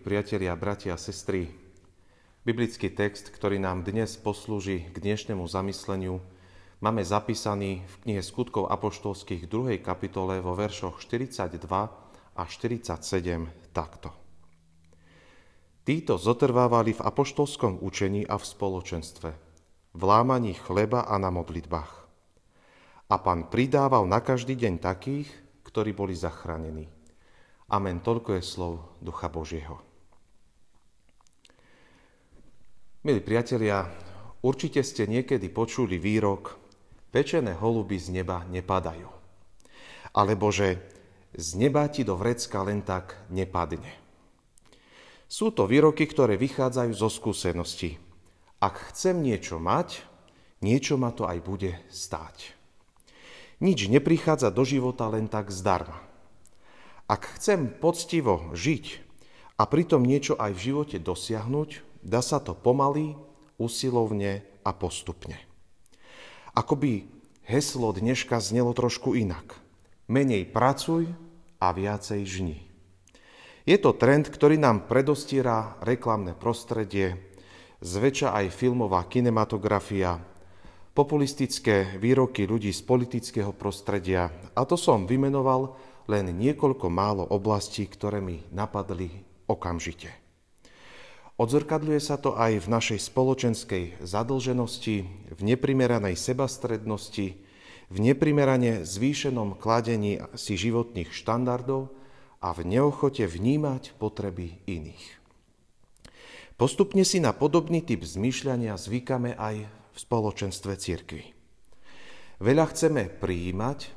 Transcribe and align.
Priatelia, 0.00 0.56
bratia 0.56 0.94
a 0.94 0.98
sestry, 0.98 1.52
biblický 2.42 2.88
text, 2.90 3.28
ktorý 3.28 3.60
nám 3.60 3.84
dnes 3.84 4.16
poslúži 4.16 4.88
k 4.90 4.96
dnešnému 4.96 5.44
zamysleniu, 5.44 6.24
máme 6.80 7.04
zapísaný 7.04 7.84
v 7.84 7.94
knihe 8.02 8.22
Skutkov 8.24 8.72
apoštolských 8.72 9.44
2. 9.44 9.78
kapitole 9.84 10.40
vo 10.40 10.56
veršoch 10.56 11.04
42 11.04 11.60
a 12.32 12.42
47 12.42 13.76
takto. 13.76 14.08
Títo 15.84 16.16
zotrvávali 16.16 16.96
v 16.96 17.04
apoštolskom 17.04 17.84
učení 17.84 18.24
a 18.24 18.40
v 18.40 18.44
spoločenstve, 18.48 19.30
v 19.92 20.02
lámaní 20.02 20.56
chleba 20.56 21.04
a 21.04 21.20
na 21.20 21.28
modlitbách. 21.28 21.92
A 23.12 23.16
pán 23.20 23.52
pridával 23.52 24.08
na 24.08 24.24
každý 24.24 24.56
deň 24.56 24.80
takých, 24.80 25.28
ktorí 25.66 25.92
boli 25.92 26.16
zachránení. 26.16 26.93
Amen. 27.72 28.04
Toľko 28.04 28.36
je 28.36 28.42
slov 28.44 29.00
Ducha 29.00 29.32
Božieho. 29.32 29.80
Milí 33.04 33.20
priatelia, 33.20 33.88
určite 34.44 34.84
ste 34.84 35.08
niekedy 35.08 35.48
počuli 35.48 35.96
výrok 35.96 36.56
pečené 37.08 37.56
holuby 37.56 37.96
z 38.00 38.20
neba 38.20 38.44
nepadajú. 38.48 39.08
Alebo 40.12 40.48
že 40.52 40.80
z 41.36 41.48
neba 41.56 41.88
ti 41.88 42.04
do 42.04 42.16
vrecka 42.16 42.64
len 42.64 42.84
tak 42.84 43.16
nepadne. 43.28 43.92
Sú 45.28 45.50
to 45.50 45.64
výroky, 45.64 46.06
ktoré 46.06 46.36
vychádzajú 46.38 46.92
zo 46.94 47.08
skúsenosti. 47.10 47.96
Ak 48.62 48.92
chcem 48.92 49.18
niečo 49.18 49.58
mať, 49.58 50.04
niečo 50.62 50.94
ma 50.96 51.10
to 51.10 51.26
aj 51.26 51.38
bude 51.42 51.72
stáť. 51.90 52.54
Nič 53.60 53.88
neprichádza 53.88 54.52
do 54.52 54.62
života 54.62 55.08
len 55.10 55.26
tak 55.28 55.50
zdarma. 55.50 56.13
Ak 57.04 57.36
chcem 57.36 57.68
poctivo 57.68 58.48
žiť 58.56 59.04
a 59.60 59.68
pritom 59.68 60.00
niečo 60.00 60.40
aj 60.40 60.56
v 60.56 60.64
živote 60.72 60.96
dosiahnuť, 60.96 62.00
dá 62.00 62.24
sa 62.24 62.40
to 62.40 62.56
pomaly, 62.56 63.12
usilovne 63.60 64.40
a 64.64 64.70
postupne. 64.72 65.36
Akoby 66.56 67.04
heslo 67.44 67.92
dneška 67.92 68.40
znelo 68.40 68.72
trošku 68.72 69.12
inak. 69.12 69.52
Menej 70.08 70.48
pracuj 70.48 71.12
a 71.60 71.76
viacej 71.76 72.24
žni. 72.24 72.58
Je 73.68 73.76
to 73.76 73.92
trend, 73.96 74.32
ktorý 74.32 74.56
nám 74.56 74.88
predostiera 74.88 75.76
reklamné 75.84 76.32
prostredie, 76.32 77.20
zväčša 77.84 78.32
aj 78.32 78.46
filmová 78.48 79.04
kinematografia, 79.08 80.20
populistické 80.96 82.00
výroky 82.00 82.48
ľudí 82.48 82.72
z 82.72 82.80
politického 82.80 83.52
prostredia. 83.52 84.32
A 84.56 84.64
to 84.64 84.80
som 84.80 85.04
vymenoval 85.04 85.76
len 86.10 86.32
niekoľko 86.32 86.86
málo 86.92 87.24
oblastí, 87.24 87.88
ktoré 87.88 88.20
mi 88.20 88.44
napadli 88.52 89.10
okamžite. 89.48 90.12
Odzrkadľuje 91.34 91.98
sa 91.98 92.14
to 92.14 92.38
aj 92.38 92.62
v 92.62 92.70
našej 92.70 92.98
spoločenskej 93.10 93.84
zadlženosti, 94.06 94.96
v 95.34 95.40
neprimeranej 95.42 96.14
sebastrednosti, 96.14 97.42
v 97.90 97.96
neprimerane 97.98 98.86
zvýšenom 98.86 99.58
kladení 99.58 100.22
si 100.38 100.54
životných 100.54 101.10
štandardov 101.10 101.90
a 102.38 102.48
v 102.54 102.60
neochote 102.70 103.26
vnímať 103.26 103.98
potreby 103.98 104.62
iných. 104.70 105.04
Postupne 106.54 107.02
si 107.02 107.18
na 107.18 107.34
podobný 107.34 107.82
typ 107.82 108.06
zmýšľania 108.06 108.78
zvykame 108.78 109.34
aj 109.34 109.66
v 109.66 109.96
spoločenstve 109.98 110.78
cirkvi. 110.78 111.34
Veľa 112.38 112.70
chceme 112.70 113.10
prijímať, 113.10 113.90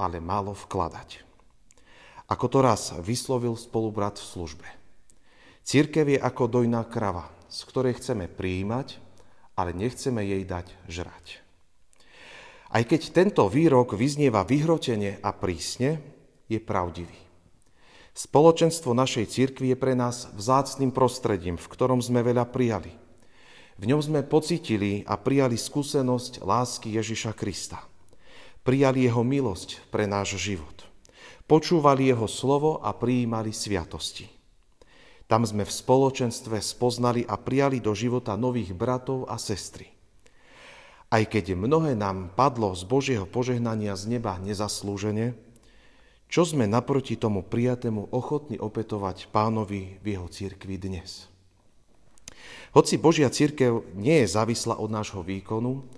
ale 0.00 0.24
málo 0.24 0.56
vkladať. 0.56 1.27
Ako 2.28 2.44
to 2.52 2.60
raz 2.60 2.92
vyslovil 3.00 3.56
spolubrat 3.56 4.20
v 4.20 4.28
službe. 4.28 4.68
Církev 5.64 6.12
je 6.12 6.20
ako 6.20 6.60
dojná 6.60 6.84
krava, 6.84 7.32
z 7.48 7.64
ktorej 7.64 7.96
chceme 7.96 8.28
prijímať, 8.28 9.00
ale 9.56 9.72
nechceme 9.72 10.20
jej 10.20 10.44
dať 10.44 10.76
žrať. 10.92 11.40
Aj 12.68 12.84
keď 12.84 13.16
tento 13.16 13.48
výrok 13.48 13.96
vyznieva 13.96 14.44
vyhrotene 14.44 15.24
a 15.24 15.32
prísne, 15.32 16.04
je 16.52 16.60
pravdivý. 16.60 17.16
Spoločenstvo 18.12 18.92
našej 18.92 19.24
církvy 19.32 19.72
je 19.72 19.76
pre 19.80 19.96
nás 19.96 20.28
vzácným 20.36 20.92
prostredím, 20.92 21.56
v 21.56 21.70
ktorom 21.70 22.04
sme 22.04 22.20
veľa 22.20 22.44
prijali. 22.52 22.92
V 23.80 23.84
ňom 23.88 24.04
sme 24.04 24.20
pocitili 24.26 25.00
a 25.08 25.16
prijali 25.16 25.56
skúsenosť 25.56 26.44
lásky 26.44 26.92
Ježiša 26.92 27.32
Krista. 27.32 27.80
Prijali 28.66 29.08
jeho 29.08 29.24
milosť 29.24 29.80
pre 29.88 30.04
náš 30.04 30.36
život 30.36 30.77
počúvali 31.48 32.12
jeho 32.12 32.28
slovo 32.28 32.78
a 32.84 32.92
prijímali 32.92 33.50
sviatosti. 33.50 34.28
Tam 35.24 35.44
sme 35.44 35.64
v 35.64 35.72
spoločenstve 35.72 36.60
spoznali 36.60 37.24
a 37.24 37.40
prijali 37.40 37.80
do 37.80 37.96
života 37.96 38.36
nových 38.36 38.76
bratov 38.76 39.28
a 39.28 39.40
sestry. 39.40 39.88
Aj 41.08 41.24
keď 41.24 41.56
mnohé 41.56 41.96
nám 41.96 42.36
padlo 42.36 42.76
z 42.76 42.84
Božieho 42.84 43.24
požehnania 43.24 43.96
z 43.96 44.20
neba 44.20 44.36
nezaslúžene, 44.36 45.32
čo 46.28 46.44
sme 46.44 46.68
naproti 46.68 47.16
tomu 47.16 47.40
prijatému 47.40 48.12
ochotní 48.12 48.60
opetovať 48.60 49.32
pánovi 49.32 49.96
v 50.04 50.06
jeho 50.12 50.28
církvi 50.28 50.76
dnes? 50.76 51.24
Hoci 52.76 53.00
Božia 53.00 53.32
církev 53.32 53.80
nie 53.96 54.20
je 54.20 54.32
závislá 54.36 54.76
od 54.76 54.92
nášho 54.92 55.24
výkonu, 55.24 55.88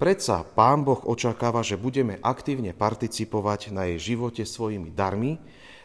Predsa 0.00 0.48
Pán 0.56 0.80
Boh 0.80 0.96
očakáva, 1.04 1.60
že 1.60 1.76
budeme 1.76 2.16
aktívne 2.24 2.72
participovať 2.72 3.68
na 3.68 3.84
jej 3.92 4.16
živote 4.16 4.48
svojimi 4.48 4.88
darmi 4.88 5.36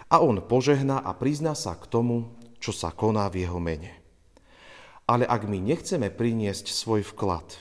a 0.08 0.24
On 0.24 0.40
požehná 0.40 1.04
a 1.04 1.12
prizná 1.12 1.52
sa 1.52 1.76
k 1.76 1.84
tomu, 1.84 2.32
čo 2.64 2.72
sa 2.72 2.96
koná 2.96 3.28
v 3.28 3.44
Jeho 3.44 3.60
mene. 3.60 3.92
Ale 5.04 5.28
ak 5.28 5.52
my 5.52 5.60
nechceme 5.60 6.08
priniesť 6.16 6.72
svoj 6.72 7.04
vklad, 7.12 7.60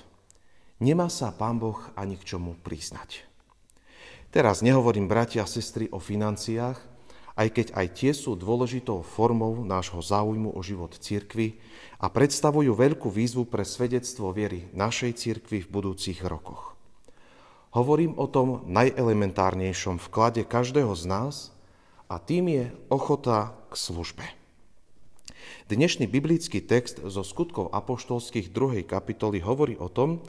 nemá 0.78 1.10
sa 1.10 1.34
Pán 1.34 1.58
Boh 1.58 1.90
ani 1.98 2.14
k 2.14 2.22
čomu 2.22 2.54
priznať. 2.62 3.26
Teraz 4.30 4.62
nehovorím, 4.62 5.10
bratia 5.10 5.42
a 5.42 5.50
sestry, 5.50 5.90
o 5.90 5.98
financiách, 5.98 6.78
aj 7.34 7.48
keď 7.50 7.66
aj 7.74 7.86
tie 7.98 8.12
sú 8.14 8.38
dôležitou 8.38 9.02
formou 9.02 9.66
nášho 9.66 9.98
záujmu 9.98 10.54
o 10.54 10.60
život 10.62 10.94
cirkvy 10.94 11.58
a 11.98 12.06
predstavujú 12.06 12.70
veľkú 12.74 13.10
výzvu 13.10 13.50
pre 13.50 13.66
svedectvo 13.66 14.30
viery 14.30 14.70
našej 14.70 15.18
cirkvy 15.18 15.66
v 15.66 15.68
budúcich 15.70 16.22
rokoch. 16.22 16.78
Hovorím 17.74 18.14
o 18.22 18.30
tom 18.30 18.62
najelementárnejšom 18.70 19.98
vklade 19.98 20.46
každého 20.46 20.94
z 20.94 21.04
nás 21.10 21.34
a 22.06 22.22
tým 22.22 22.46
je 22.54 22.64
ochota 22.86 23.58
k 23.66 23.74
službe. 23.74 24.26
Dnešný 25.66 26.06
biblický 26.06 26.62
text 26.62 27.02
zo 27.02 27.26
skutkov 27.26 27.74
apoštolských 27.74 28.54
2. 28.54 28.86
kapitoly 28.86 29.42
hovorí 29.42 29.74
o 29.74 29.90
tom, 29.90 30.22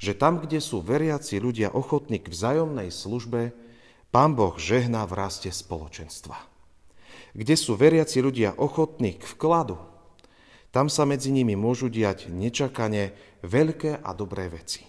že 0.00 0.16
tam, 0.16 0.40
kde 0.40 0.56
sú 0.56 0.80
veriaci 0.80 1.36
ľudia 1.36 1.68
ochotní 1.72 2.16
k 2.16 2.32
vzájomnej 2.32 2.88
službe, 2.88 3.52
Pán 4.14 4.38
Boh 4.38 4.54
žehná 4.54 5.02
v 5.04 5.18
raste 5.18 5.50
spoločenstva. 5.50 6.38
Kde 7.34 7.54
sú 7.58 7.74
veriaci 7.74 8.22
ľudia 8.22 8.54
ochotní 8.56 9.18
k 9.18 9.24
vkladu, 9.34 9.76
tam 10.70 10.86
sa 10.92 11.08
medzi 11.08 11.32
nimi 11.32 11.56
môžu 11.56 11.88
diať 11.88 12.28
nečakane 12.28 13.16
veľké 13.42 14.00
a 14.04 14.10
dobré 14.12 14.52
veci. 14.52 14.84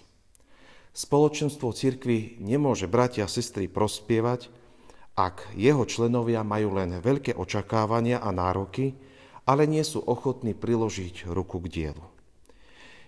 Spoločenstvo 0.92 1.72
cirkvy 1.72 2.40
nemôže 2.40 2.86
bratia 2.90 3.24
a 3.24 3.30
sestry 3.30 3.66
prospievať, 3.68 4.52
ak 5.18 5.50
jeho 5.58 5.82
členovia 5.82 6.46
majú 6.46 6.78
len 6.78 7.02
veľké 7.02 7.34
očakávania 7.34 8.22
a 8.22 8.30
nároky, 8.30 8.94
ale 9.48 9.66
nie 9.66 9.82
sú 9.82 9.98
ochotní 10.04 10.54
priložiť 10.54 11.26
ruku 11.26 11.58
k 11.64 11.66
dielu. 11.68 12.04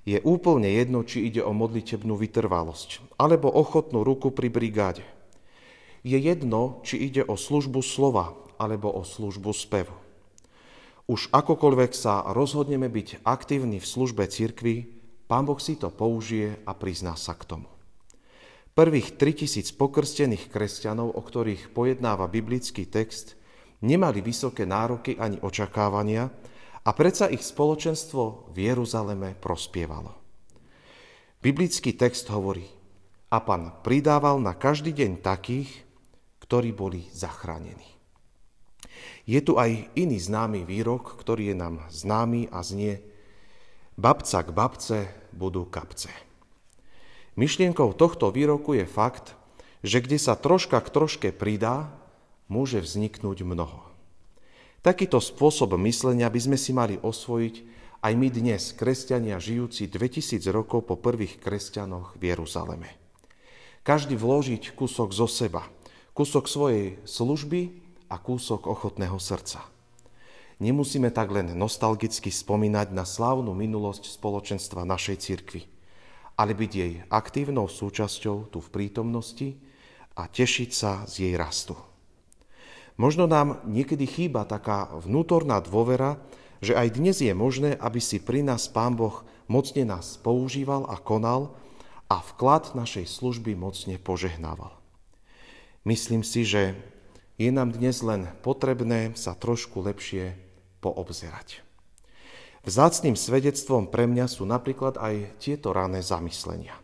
Je 0.08 0.18
úplne 0.24 0.72
jedno, 0.72 1.04
či 1.04 1.28
ide 1.28 1.44
o 1.44 1.52
modlitebnú 1.52 2.16
vytrvalosť 2.16 3.14
alebo 3.20 3.52
ochotnú 3.52 4.02
ruku 4.02 4.34
pri 4.34 4.50
brigáde– 4.50 5.04
je 6.00 6.18
jedno, 6.18 6.80
či 6.86 7.10
ide 7.10 7.24
o 7.24 7.36
službu 7.36 7.84
slova 7.84 8.36
alebo 8.60 8.92
o 8.92 9.04
službu 9.04 9.52
spevu. 9.52 9.96
Už 11.10 11.26
akokoľvek 11.34 11.90
sa 11.90 12.22
rozhodneme 12.30 12.86
byť 12.86 13.26
aktívni 13.26 13.82
v 13.82 13.86
službe 13.86 14.30
cirkvi, 14.30 15.00
Pán 15.30 15.46
Boh 15.46 15.62
si 15.62 15.78
to 15.78 15.94
použije 15.94 16.58
a 16.66 16.74
prizná 16.74 17.14
sa 17.14 17.38
k 17.38 17.46
tomu. 17.46 17.70
Prvých 18.74 19.14
3000 19.14 19.78
pokrstených 19.78 20.50
kresťanov, 20.50 21.14
o 21.14 21.22
ktorých 21.22 21.70
pojednáva 21.70 22.26
biblický 22.26 22.86
text, 22.86 23.38
nemali 23.82 24.22
vysoké 24.22 24.66
nároky 24.66 25.14
ani 25.18 25.38
očakávania 25.38 26.30
a 26.82 26.90
predsa 26.90 27.30
ich 27.30 27.46
spoločenstvo 27.46 28.50
v 28.50 28.56
Jeruzaleme 28.70 29.38
prospievalo. 29.38 30.18
Biblický 31.38 31.94
text 31.94 32.26
hovorí, 32.30 32.66
a 33.30 33.38
pán 33.38 33.82
pridával 33.86 34.42
na 34.42 34.58
každý 34.58 34.90
deň 34.90 35.22
takých, 35.22 35.70
ktorí 36.50 36.74
boli 36.74 37.06
zachránení. 37.14 37.86
Je 39.22 39.38
tu 39.38 39.54
aj 39.54 39.86
iný 39.94 40.18
známy 40.18 40.66
výrok, 40.66 41.14
ktorý 41.14 41.54
je 41.54 41.56
nám 41.62 41.86
známy 41.94 42.50
a 42.50 42.66
znie 42.66 42.98
Babca 43.94 44.42
k 44.42 44.50
babce 44.50 44.98
budú 45.30 45.70
kapce. 45.70 46.10
Myšlienkou 47.38 47.94
tohto 47.94 48.34
výroku 48.34 48.74
je 48.74 48.82
fakt, 48.82 49.38
že 49.86 50.02
kde 50.02 50.18
sa 50.18 50.34
troška 50.34 50.82
k 50.82 50.90
troške 50.90 51.28
pridá, 51.30 51.94
môže 52.50 52.82
vzniknúť 52.82 53.46
mnoho. 53.46 53.86
Takýto 54.82 55.22
spôsob 55.22 55.78
myslenia 55.86 56.26
by 56.26 56.40
sme 56.50 56.58
si 56.58 56.74
mali 56.74 56.98
osvojiť 56.98 57.54
aj 58.02 58.12
my 58.18 58.26
dnes, 58.26 58.74
kresťania 58.74 59.38
žijúci 59.38 59.86
2000 59.86 60.42
rokov 60.50 60.82
po 60.90 60.98
prvých 60.98 61.38
kresťanoch 61.38 62.18
v 62.18 62.34
Jeruzaleme. 62.34 62.90
Každý 63.86 64.18
vložiť 64.18 64.74
kúsok 64.74 65.14
zo 65.14 65.30
seba, 65.30 65.62
kúsok 66.14 66.50
svojej 66.50 66.98
služby 67.06 67.70
a 68.10 68.18
kúsok 68.18 68.66
ochotného 68.66 69.16
srdca. 69.16 69.62
Nemusíme 70.60 71.08
tak 71.08 71.32
len 71.32 71.56
nostalgicky 71.56 72.28
spomínať 72.28 72.92
na 72.92 73.08
slávnu 73.08 73.56
minulosť 73.56 74.12
spoločenstva 74.12 74.84
našej 74.84 75.16
cirkvi, 75.24 75.64
ale 76.36 76.52
byť 76.52 76.72
jej 76.76 76.92
aktívnou 77.08 77.64
súčasťou 77.64 78.52
tu 78.52 78.58
v 78.60 78.68
prítomnosti 78.68 79.56
a 80.20 80.28
tešiť 80.28 80.70
sa 80.74 81.08
z 81.08 81.30
jej 81.30 81.34
rastu. 81.40 81.72
Možno 83.00 83.24
nám 83.24 83.64
niekedy 83.64 84.04
chýba 84.04 84.44
taká 84.44 84.92
vnútorná 85.00 85.64
dôvera, 85.64 86.20
že 86.60 86.76
aj 86.76 87.00
dnes 87.00 87.16
je 87.24 87.32
možné, 87.32 87.72
aby 87.80 87.96
si 87.96 88.20
pri 88.20 88.44
nás 88.44 88.68
Pán 88.68 88.92
Boh 88.92 89.24
mocne 89.48 89.88
nás 89.88 90.20
používal 90.20 90.84
a 90.92 91.00
konal 91.00 91.56
a 92.12 92.20
vklad 92.20 92.76
našej 92.76 93.08
služby 93.08 93.56
mocne 93.56 93.96
požehnával. 93.96 94.79
Myslím 95.80 96.20
si, 96.20 96.44
že 96.44 96.76
je 97.40 97.48
nám 97.48 97.72
dnes 97.72 98.04
len 98.04 98.28
potrebné 98.44 99.16
sa 99.16 99.32
trošku 99.32 99.80
lepšie 99.80 100.36
poobzerať. 100.84 101.64
Vzácným 102.68 103.16
svedectvom 103.16 103.88
pre 103.88 104.04
mňa 104.04 104.28
sú 104.28 104.44
napríklad 104.44 105.00
aj 105.00 105.40
tieto 105.40 105.72
rané 105.72 106.04
zamyslenia. 106.04 106.76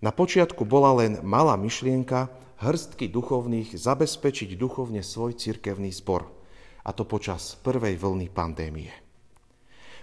Na 0.00 0.08
počiatku 0.08 0.64
bola 0.64 0.96
len 1.04 1.20
malá 1.20 1.60
myšlienka, 1.60 2.32
hrstky 2.64 3.12
duchovných 3.12 3.76
zabezpečiť 3.76 4.56
duchovne 4.56 5.04
svoj 5.04 5.36
cirkevný 5.36 5.92
zbor, 5.92 6.32
a 6.88 6.96
to 6.96 7.04
počas 7.04 7.60
prvej 7.60 8.00
vlny 8.00 8.32
pandémie. 8.32 8.88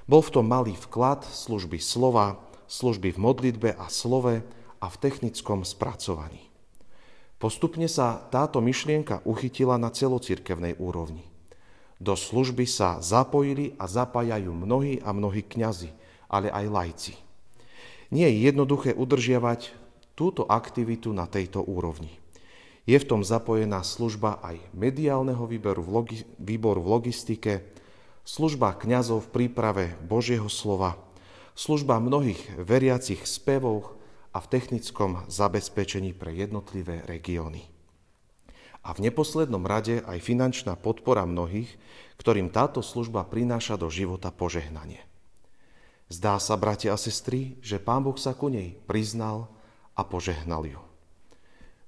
Bol 0.05 0.21
v 0.21 0.29
tom 0.29 0.45
malý 0.45 0.77
vklad 0.77 1.25
služby 1.25 1.81
slova, 1.81 2.37
služby 2.69 3.17
v 3.17 3.19
modlitbe 3.19 3.69
a 3.73 3.89
slove 3.89 4.45
a 4.77 4.85
v 4.85 4.95
technickom 5.01 5.65
spracovaní. 5.65 6.53
Postupne 7.45 7.85
sa 7.85 8.25
táto 8.33 8.57
myšlienka 8.57 9.21
uchytila 9.21 9.77
na 9.77 9.93
celocirkevnej 9.93 10.81
úrovni. 10.81 11.29
Do 12.01 12.17
služby 12.17 12.65
sa 12.65 12.97
zapojili 13.05 13.77
a 13.77 13.85
zapájajú 13.85 14.49
mnohí 14.49 14.97
a 15.05 15.13
mnohí 15.13 15.45
kňazi, 15.45 15.93
ale 16.25 16.49
aj 16.49 16.65
lajci. 16.65 17.13
Nie 18.09 18.33
je 18.33 18.49
jednoduché 18.49 18.97
udržiavať 18.97 19.77
túto 20.17 20.49
aktivitu 20.49 21.13
na 21.13 21.29
tejto 21.29 21.61
úrovni. 21.61 22.17
Je 22.89 22.97
v 22.97 23.05
tom 23.05 23.21
zapojená 23.21 23.85
služba 23.85 24.41
aj 24.41 24.57
mediálneho 24.73 25.45
výboru 25.45 25.85
v, 25.85 25.89
logi- 26.01 26.25
výboru 26.41 26.81
v 26.81 26.97
logistike, 26.97 27.61
služba 28.25 28.73
kňazov 28.73 29.21
v 29.21 29.31
príprave 29.37 29.93
Božieho 30.01 30.49
slova, 30.49 30.97
služba 31.53 32.01
mnohých 32.01 32.57
veriacich 32.57 33.21
spevov 33.21 33.94
a 34.35 34.43
v 34.43 34.51
technickom 34.51 35.23
zabezpečení 35.31 36.11
pre 36.11 36.35
jednotlivé 36.35 37.07
regióny. 37.07 37.63
A 38.83 38.91
v 38.91 39.07
neposlednom 39.07 39.63
rade 39.63 40.03
aj 40.03 40.19
finančná 40.19 40.75
podpora 40.75 41.23
mnohých, 41.23 41.71
ktorým 42.19 42.51
táto 42.51 42.83
služba 42.83 43.23
prináša 43.23 43.79
do 43.79 43.87
života 43.87 44.35
požehnanie. 44.35 44.99
Zdá 46.11 46.37
sa, 46.37 46.59
bratia 46.59 46.93
a 46.93 46.99
sestry, 46.99 47.57
že 47.63 47.79
Pán 47.81 48.03
Boh 48.03 48.19
sa 48.19 48.35
ku 48.35 48.51
nej 48.51 48.77
priznal 48.85 49.49
a 49.97 50.03
požehnal 50.05 50.67
ju. 50.67 50.83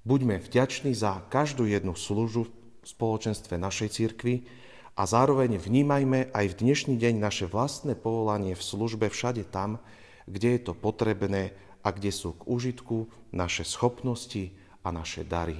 Buďme 0.07 0.39
vďační 0.39 0.95
za 0.95 1.19
každú 1.27 1.67
jednu 1.67 1.93
službu 1.93 2.47
v 2.47 2.87
spoločenstve 2.87 3.59
našej 3.59 3.91
cirkvi 3.91 4.47
a 4.95 5.03
zároveň 5.03 5.59
vnímajme 5.59 6.31
aj 6.31 6.45
v 6.55 6.57
dnešný 6.63 6.95
deň 6.95 7.19
naše 7.19 7.45
vlastné 7.45 7.93
povolanie 7.93 8.55
v 8.55 8.63
službe 8.63 9.11
všade 9.11 9.45
tam, 9.51 9.83
kde 10.25 10.57
je 10.57 10.61
to 10.63 10.73
potrebné 10.73 11.53
a 11.83 11.93
kde 11.93 12.11
sú 12.13 12.37
k 12.37 12.47
užitku 12.47 13.09
naše 13.33 13.67
schopnosti 13.67 14.53
a 14.85 14.91
naše 14.93 15.27
dary. 15.27 15.57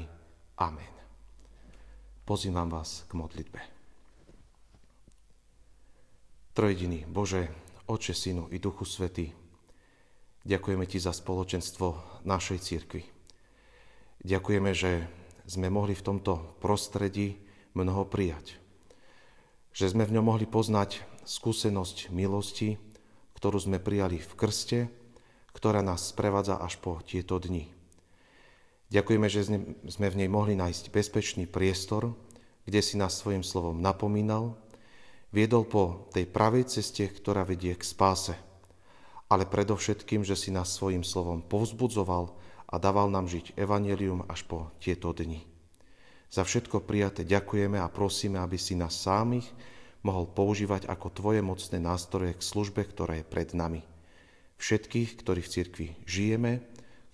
Amen. 0.58 0.94
Pozývam 2.28 2.68
vás 2.68 3.08
k 3.08 3.16
modlitbe. 3.16 3.62
Trojediny 6.58 7.06
Bože, 7.06 7.54
Oče, 7.86 8.18
Synu 8.18 8.50
i 8.50 8.58
Duchu 8.58 8.84
Svety, 8.84 9.30
ďakujeme 10.44 10.90
Ti 10.90 10.98
za 10.98 11.14
spoločenstvo 11.14 12.20
našej 12.26 12.60
cirkvi. 12.60 13.06
Ďakujeme, 14.26 14.72
že 14.74 15.06
sme 15.46 15.70
mohli 15.70 15.94
v 15.94 16.04
tomto 16.04 16.58
prostredí 16.60 17.38
mnoho 17.78 18.10
prijať. 18.10 18.58
Že 19.72 19.94
sme 19.94 20.04
v 20.10 20.20
ňom 20.20 20.26
mohli 20.34 20.50
poznať 20.50 21.06
skúsenosť 21.24 22.10
milosti, 22.10 22.82
ktorú 23.38 23.62
sme 23.62 23.78
prijali 23.78 24.18
v 24.18 24.34
krste, 24.34 24.80
ktorá 25.58 25.82
nás 25.82 26.14
sprevádza 26.14 26.62
až 26.62 26.78
po 26.78 27.02
tieto 27.02 27.42
dni. 27.42 27.66
Ďakujeme, 28.94 29.28
že 29.28 29.42
sme 29.90 30.08
v 30.14 30.20
nej 30.22 30.30
mohli 30.30 30.54
nájsť 30.54 30.94
bezpečný 30.94 31.50
priestor, 31.50 32.14
kde 32.70 32.80
si 32.86 32.94
nás 32.94 33.18
svojim 33.18 33.42
slovom 33.42 33.82
napomínal, 33.82 34.54
viedol 35.34 35.66
po 35.66 36.08
tej 36.14 36.30
pravej 36.30 36.70
ceste, 36.70 37.10
ktorá 37.10 37.42
vedie 37.42 37.74
k 37.74 37.82
spáse, 37.82 38.38
ale 39.28 39.50
predovšetkým, 39.50 40.22
že 40.22 40.38
si 40.38 40.54
nás 40.54 40.72
svojim 40.72 41.02
slovom 41.02 41.42
povzbudzoval 41.42 42.38
a 42.70 42.76
dával 42.78 43.10
nám 43.10 43.26
žiť 43.26 43.58
evanelium 43.58 44.30
až 44.30 44.46
po 44.46 44.70
tieto 44.78 45.10
dni. 45.12 45.42
Za 46.30 46.46
všetko 46.46 46.86
prijaté 46.86 47.26
ďakujeme 47.26 47.82
a 47.82 47.92
prosíme, 47.92 48.38
aby 48.38 48.60
si 48.60 48.78
nás 48.78 48.94
sámych 48.94 49.48
mohol 50.06 50.30
používať 50.30 50.86
ako 50.86 51.08
Tvoje 51.12 51.42
mocné 51.42 51.82
nástroje 51.82 52.36
k 52.36 52.46
službe, 52.46 52.84
ktorá 52.86 53.20
je 53.20 53.26
pred 53.26 53.52
nami. 53.58 53.97
Všetkých, 54.58 55.22
ktorí 55.22 55.42
v 55.46 55.52
cirkvi 55.54 55.88
žijeme, 56.04 56.66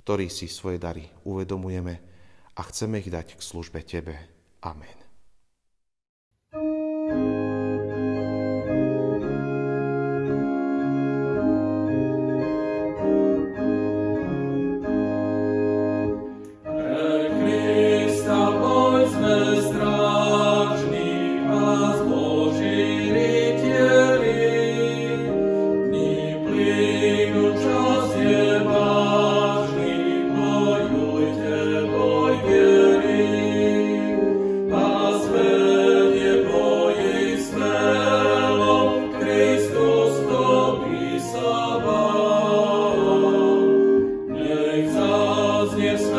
ktorí 0.04 0.28
si 0.28 0.52
svoje 0.52 0.80
dary 0.80 1.08
uvedomujeme 1.28 1.96
a 2.56 2.62
chceme 2.68 3.00
ich 3.00 3.12
dať 3.12 3.36
k 3.36 3.42
službe 3.42 3.84
Tebe. 3.84 4.16
Amen. 4.64 5.13
this 45.84 46.13